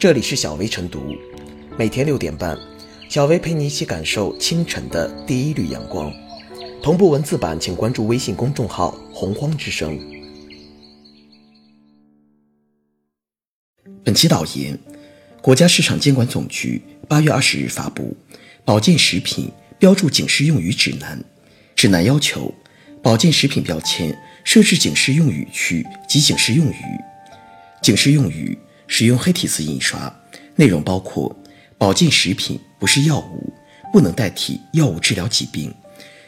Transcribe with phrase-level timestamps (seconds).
[0.00, 1.14] 这里是小薇晨读，
[1.76, 2.58] 每天六点半，
[3.10, 6.10] 小薇陪你一起感受清晨的第一缕阳光。
[6.82, 10.00] 同步文字版，请关注微信公众号“洪荒之声”。
[14.02, 14.78] 本期导言：
[15.42, 18.16] 国家市场监管总局八月二十日发布
[18.64, 21.18] 《保健食品标注警示用语指南》，
[21.76, 22.50] 指南要求
[23.02, 26.84] 保健食品标签设置警示用语区及警示用语。
[27.82, 28.58] 警示用语
[28.92, 30.12] 使用黑体字印刷，
[30.56, 31.34] 内容包括
[31.78, 33.50] 保健食品不是药物，
[33.92, 35.72] 不能代替药物治疗疾病。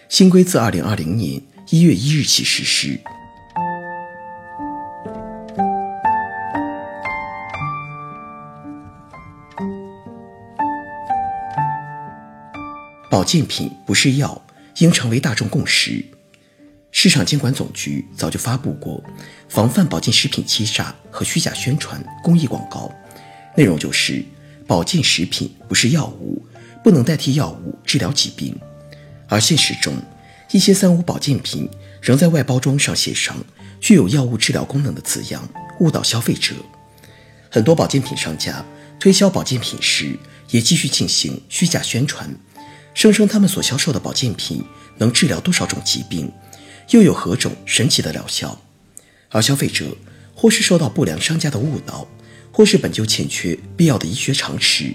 [0.09, 3.01] 新规自二零二零年一月一日起实施。
[13.11, 14.41] 保健品不是药，
[14.79, 16.05] 应成为大众共识。
[17.03, 19.03] 市场监管总局早就发布过
[19.49, 22.95] 防范保健食品欺诈和虚假宣传、公益广告，
[23.57, 24.25] 内容就是
[24.69, 26.41] 保健食品不是药物，
[26.81, 28.57] 不能代替药物治疗疾病。
[29.27, 29.97] 而现实中，
[30.53, 31.69] 一些三无保健品
[32.01, 33.37] 仍在外包装上写上
[33.81, 35.49] 具有药物治疗功能的字样，
[35.81, 36.55] 误导消费者。
[37.51, 38.65] 很多保健品商家
[39.01, 40.17] 推销保健品时，
[40.51, 42.33] 也继续进行虚假宣传，
[42.95, 44.65] 声称他们所销售的保健品
[44.99, 46.33] 能治疗多少种疾病。
[46.93, 48.61] 又有何种神奇的疗效？
[49.31, 49.97] 而消费者
[50.35, 52.07] 或是受到不良商家的误导，
[52.53, 54.93] 或是本就欠缺必要的医学常识，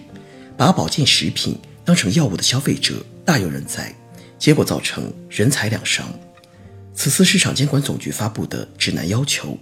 [0.56, 3.94] 把保健食品当成药物的消费者大有人在，
[4.38, 6.08] 结果造成人财两伤。
[6.94, 9.58] 此次市场监管总局发布的指南要求，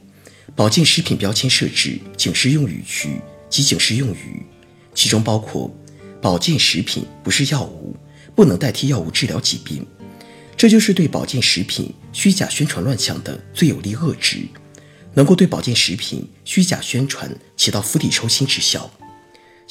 [0.55, 3.17] 保健食品标签设置警示用语区
[3.49, 4.45] 及警示用语，
[4.93, 5.73] 其中包括
[6.21, 7.95] 保健食品不是药物，
[8.35, 9.85] 不能代替药物治疗疾病。
[10.57, 14.47] 这就是对保健食品虚假宣传乱象的最有力遏制，
[15.13, 18.89] 能够对保健食品虚假宣传起到釜底抽薪之效。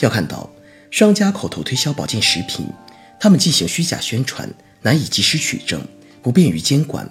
[0.01, 0.51] 要看到，
[0.91, 2.67] 商家口头推销保健食品，
[3.19, 5.81] 他们进行虚假宣传，难以及时取证，
[6.23, 7.09] 不便于监管。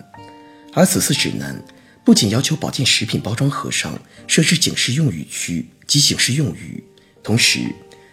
[0.74, 1.60] 而此次指南
[2.06, 6.84] 不仅要求保健食品包装盒上设置警示用语区及警示用语，
[7.24, 7.60] 同时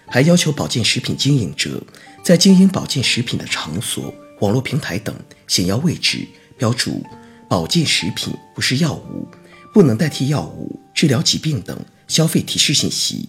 [0.07, 1.83] 还要求保健食品经营者
[2.23, 4.15] 在经营保健食品的场所。
[4.41, 5.15] 网络平台等
[5.51, 6.25] 显要位置
[6.57, 7.05] 标注
[7.51, 9.27] “保健食品不是药物，
[9.75, 13.29] 不能代替药物治疗疾病”等消费提示信息，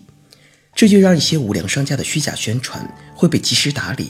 [0.75, 4.07] 这就让一些无良商家的虚假宣传会被及时打脸。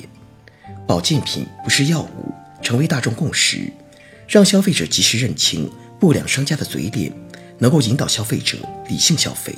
[0.85, 3.71] 保健品不是药物，成为大众共识，
[4.27, 7.13] 让消费者及时认清不良商家的嘴脸，
[7.59, 8.57] 能够引导消费者
[8.89, 9.55] 理性消费。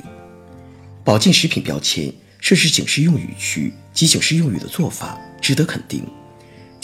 [1.02, 6.06] 保健食品标签设置警示用语区及警示用语的做法值得肯定。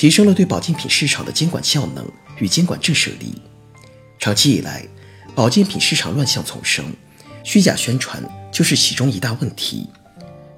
[0.00, 3.34] 提升了对保健品市场的监管效能与监管震慑力。
[4.18, 4.88] 长期以来，
[5.34, 6.90] 保健品市场乱象丛生，
[7.44, 9.90] 虚假宣传就是其中一大问题。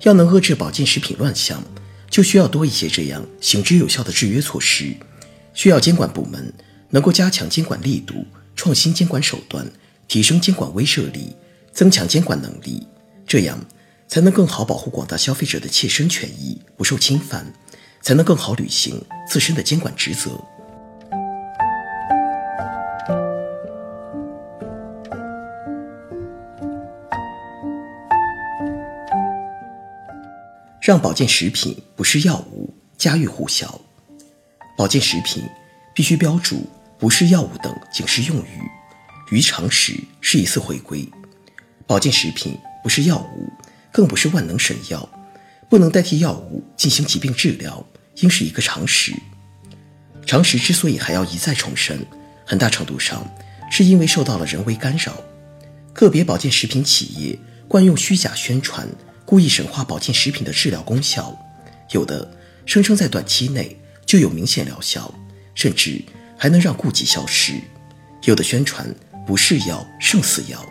[0.02, 1.60] 要能遏制保健食品乱象，
[2.08, 4.94] 就需要多一些这样行之有效的制约措施。
[5.54, 6.54] 需要监管部门
[6.90, 9.68] 能够加强监管力度，创新监管手段，
[10.06, 11.34] 提升监管威慑力，
[11.72, 12.86] 增强监管能力，
[13.26, 13.58] 这样
[14.06, 17.52] 才能更好保护广大消费者的切身权益不受侵犯。
[18.02, 20.30] 才能更好履行自身的监管职责，
[30.80, 33.80] 让保健食品不是药物，家喻户晓。
[34.76, 35.44] 保健食品
[35.94, 36.66] 必须标注
[36.98, 38.68] “不是药物”等警示用语，
[39.30, 41.08] 于常识是一次回归。
[41.86, 43.48] 保健食品不是药物，
[43.92, 45.08] 更不是万能神药。
[45.72, 47.82] 不能代替药物进行疾病治疗，
[48.16, 49.10] 应是一个常识。
[50.26, 52.04] 常识之所以还要一再重申，
[52.44, 53.26] 很大程度上
[53.70, 55.16] 是因为受到了人为干扰。
[55.94, 58.86] 个别保健食品企业惯用虚假宣传，
[59.24, 61.34] 故意神化保健食品的治疗功效，
[61.92, 62.30] 有的
[62.66, 65.14] 声称在短期内就有明显疗效，
[65.54, 66.04] 甚至
[66.36, 67.54] 还能让痼疾消失；
[68.24, 68.94] 有的宣传
[69.26, 70.62] 不是药胜似药，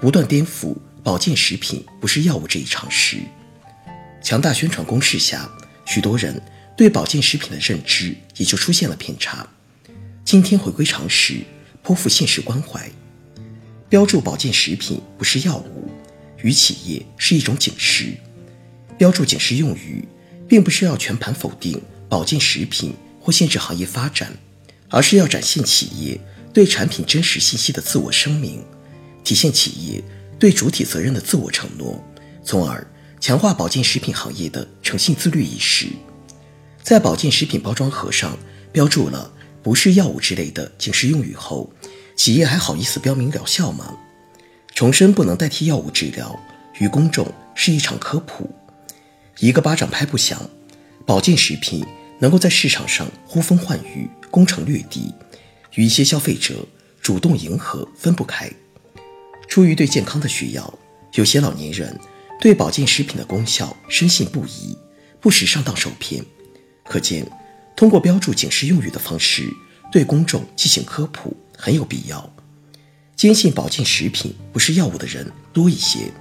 [0.00, 3.18] 不断颠覆保健食品不是药物这一常识。
[4.26, 5.48] 强大宣传攻势下，
[5.84, 6.42] 许多人
[6.76, 9.46] 对保健食品的认知也就出现了偏差。
[10.24, 11.44] 今天回归常识，
[11.80, 12.90] 颇富现实关怀。
[13.88, 15.88] 标注保健食品不是药物，
[16.42, 18.14] 与企业是一种警示。
[18.98, 20.04] 标注警示用语，
[20.48, 24.32] 并不是要全盘否定保健食品或限制行业发展，
[24.88, 26.20] 而是要展现企业
[26.52, 28.64] 对产品真实信息的自我声明，
[29.22, 30.02] 体现企业
[30.36, 32.04] 对主体责任的自我承诺，
[32.44, 32.84] 从而。
[33.20, 35.88] 强化保健食品行业的诚信自律意识，
[36.82, 38.36] 在保健食品包装盒上
[38.72, 39.32] 标注了
[39.62, 41.72] “不是药物”之类的警示用语后，
[42.14, 43.96] 企业还好意思标明疗效吗？
[44.74, 46.38] 重申不能代替药物治疗，
[46.78, 48.54] 于公众是一场科普。
[49.40, 50.48] 一个巴掌拍不响，
[51.04, 51.84] 保健食品
[52.20, 55.12] 能够在市场上呼风唤雨、攻城略地，
[55.74, 56.54] 与一些消费者
[57.00, 58.50] 主动迎合分不开。
[59.48, 60.78] 出于对健康的需要，
[61.14, 61.98] 有些老年人
[62.40, 64.76] 对保健食品的功效深信不疑，
[65.20, 66.24] 不时上当受骗。
[66.84, 67.26] 可见，
[67.74, 69.48] 通过标注警示用语的方式
[69.90, 72.32] 对公众进行科普很有必要。
[73.16, 76.12] 坚信保健食品不是药物的人多一些，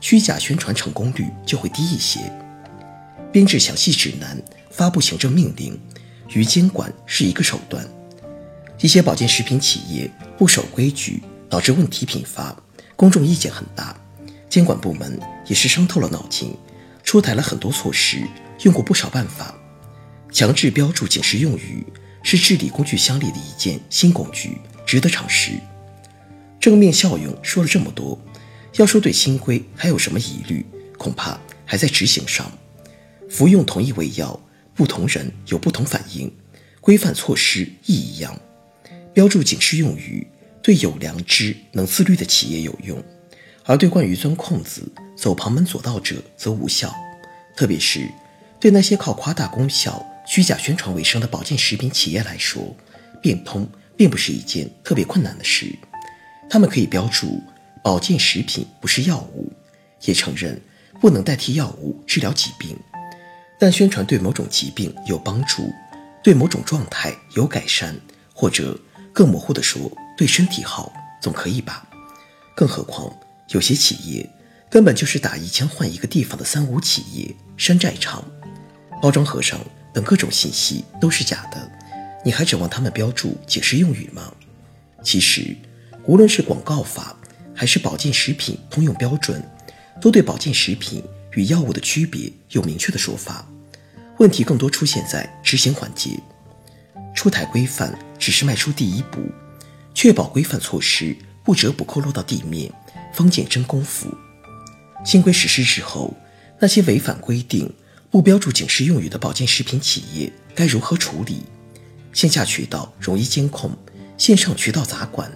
[0.00, 2.20] 虚假宣传成功率就会低一些。
[3.32, 4.40] 编制详细指南、
[4.70, 5.78] 发布行政命令，
[6.32, 7.84] 与监管是一个手段。
[8.80, 12.56] 一些保健食品企业不守规矩，导致问题频发。
[12.94, 14.00] 公众意见很大，
[14.54, 15.18] 监管部门
[15.48, 16.56] 也是伤透了脑筋，
[17.02, 18.24] 出台了很多措施，
[18.62, 19.52] 用过不少办法。
[20.30, 21.84] 强制标注警示用语
[22.22, 25.54] 是治理工具箱里的一件新工具，值得尝试。
[26.60, 28.16] 正面效用说了这么多，
[28.76, 30.64] 要说对新规还有什么疑虑，
[30.96, 31.36] 恐怕
[31.66, 32.48] 还在执行上。
[33.28, 34.38] 服用同一味药，
[34.72, 36.32] 不同人有不同反应，
[36.80, 38.38] 规范措施亦一样。
[39.12, 40.24] 标注警示用语。
[40.62, 43.04] 对有良知、能自律的企业有用，
[43.64, 44.82] 而对惯于钻空子、
[45.16, 46.94] 走旁门左道者则无效。
[47.56, 48.10] 特别是
[48.58, 52.74] 对那些靠夸大功效、虚假宣传为生的保健食品企业来说，
[53.22, 55.72] 变通并不是一件特别困难的事。
[56.50, 57.40] 他们可以标注
[57.82, 59.52] 保健食品不是药物，
[60.02, 60.60] 也承认
[61.00, 62.76] 不能代替药物治疗疾病，
[63.58, 65.72] 但宣传对某种疾病有帮助，
[66.22, 67.98] 对某种状态有改善，
[68.34, 68.78] 或者
[69.12, 69.90] 更模糊地说。
[70.16, 71.84] 对身体好总可以吧？
[72.54, 73.12] 更何况
[73.48, 74.28] 有些企业
[74.70, 78.24] 根本就是打一枪换一个地方的三无企业、山寨厂，
[79.00, 79.60] 包装盒上
[79.92, 81.70] 等各种信息都是假的，
[82.24, 84.32] 你还指望他们标注警示用语吗？
[85.02, 85.54] 其实，
[86.06, 87.16] 无论是广告法
[87.54, 89.42] 还是保健食品通用标准，
[90.00, 91.02] 都对保健食品
[91.34, 93.46] 与药物的区别有明确的说法。
[94.18, 96.18] 问题更多出现在执行环节，
[97.14, 99.20] 出台规范只是迈出第一步。
[99.94, 102.72] 确保规范措施不折不扣落到地面，
[103.14, 104.12] 方见真功夫。
[105.04, 106.14] 新规实施之后，
[106.58, 107.72] 那些违反规定、
[108.10, 111.44] 不标注警示用语的保健食品企业该如何处理？
[112.12, 113.70] 线下渠道容易监控，
[114.18, 115.30] 线上渠道咋管？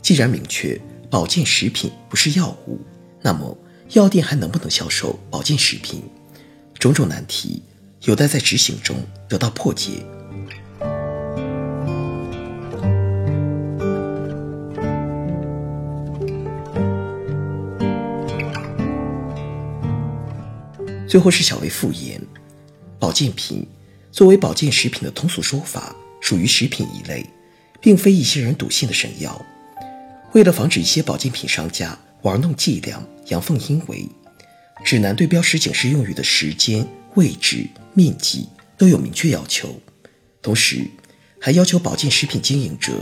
[0.00, 0.80] 既然明确
[1.10, 2.80] 保健食品不是药物，
[3.20, 3.56] 那么
[3.90, 6.02] 药店还能不能销售保健食品？
[6.78, 7.62] 种种难题
[8.04, 8.96] 有待在执行中
[9.28, 10.04] 得到破解。
[21.10, 22.24] 最后是小微复言，
[23.00, 23.66] 保健品
[24.12, 27.28] 作为保健食品的通俗说法，属于食品一类，
[27.80, 29.44] 并非一些人笃信的神药。
[30.34, 34.08] 为了防止一些保健品商家玩弄伎俩、阳奉阴违，
[34.84, 36.86] 指南对标识警示用语的时间、
[37.16, 38.48] 位置、面积
[38.78, 39.80] 都有明确要求，
[40.40, 40.86] 同时
[41.40, 42.92] 还要求保健食品经营者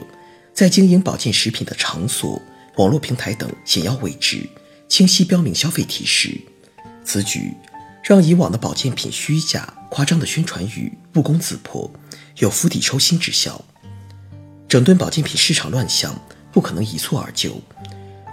[0.54, 2.40] 在经营保健食品的场所、
[2.78, 4.48] 网络平台等显要位置
[4.88, 6.34] 清晰标明消费提示。
[7.04, 7.52] 此举。
[8.08, 11.92] 让以往的保健品虚假、夸张的宣传语不攻自破，
[12.38, 13.62] 有釜底抽薪之效。
[14.66, 16.18] 整顿保健品市场乱象
[16.50, 17.60] 不可能一蹴而就，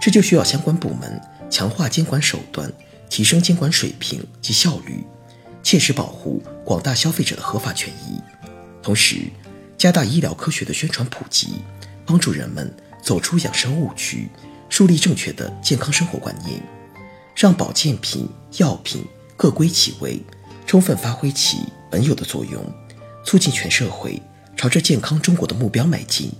[0.00, 1.20] 这就需要相关部门
[1.50, 2.72] 强化监管手段，
[3.10, 5.04] 提升监管水平及效率，
[5.62, 8.18] 切实保护广大消费者的合法权益。
[8.82, 9.24] 同时，
[9.76, 11.60] 加大医疗科学的宣传普及，
[12.06, 14.30] 帮助人们走出养生误区，
[14.70, 16.62] 树立正确的健康生活观念，
[17.34, 19.04] 让保健品、药品。
[19.36, 20.22] 各归其位，
[20.66, 21.58] 充分发挥其
[21.90, 22.64] 本有的作用，
[23.24, 24.20] 促进全社会
[24.56, 26.32] 朝着健康中国的目标迈进。